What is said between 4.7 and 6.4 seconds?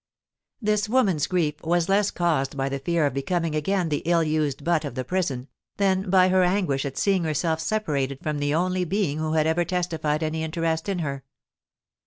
of the prison, than by